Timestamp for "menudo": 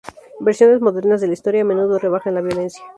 1.63-1.99